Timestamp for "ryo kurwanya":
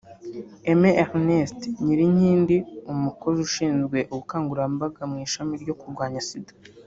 5.63-6.21